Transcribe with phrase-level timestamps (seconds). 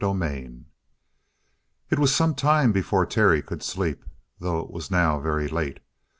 [0.01, 0.65] CHAPTER 27
[1.91, 4.03] It was some time before Terry could sleep,
[4.39, 5.77] though it was now very late.